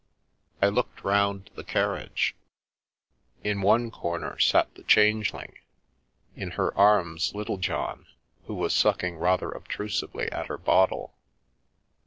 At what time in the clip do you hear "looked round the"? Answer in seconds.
0.69-1.63